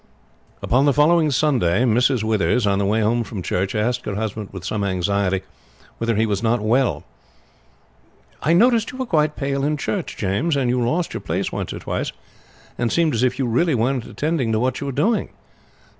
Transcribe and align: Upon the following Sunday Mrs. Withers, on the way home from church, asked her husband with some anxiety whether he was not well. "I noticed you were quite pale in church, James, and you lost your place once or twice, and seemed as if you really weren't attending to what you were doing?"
Upon 0.63 0.85
the 0.85 0.93
following 0.93 1.29
Sunday 1.29 1.83
Mrs. 1.83 2.23
Withers, 2.23 2.65
on 2.65 2.79
the 2.79 2.87
way 2.87 3.01
home 3.01 3.23
from 3.23 3.43
church, 3.43 3.75
asked 3.75 4.03
her 4.07 4.15
husband 4.15 4.49
with 4.51 4.65
some 4.65 4.83
anxiety 4.83 5.43
whether 5.99 6.15
he 6.15 6.25
was 6.25 6.41
not 6.41 6.59
well. 6.59 7.03
"I 8.41 8.53
noticed 8.53 8.91
you 8.91 8.97
were 8.97 9.05
quite 9.05 9.35
pale 9.35 9.63
in 9.63 9.77
church, 9.77 10.17
James, 10.17 10.55
and 10.55 10.71
you 10.71 10.83
lost 10.83 11.13
your 11.13 11.21
place 11.21 11.51
once 11.51 11.71
or 11.71 11.77
twice, 11.77 12.11
and 12.79 12.91
seemed 12.91 13.13
as 13.13 13.21
if 13.21 13.37
you 13.37 13.45
really 13.45 13.75
weren't 13.75 14.07
attending 14.07 14.51
to 14.53 14.59
what 14.59 14.79
you 14.81 14.87
were 14.87 14.91
doing?" 14.91 15.29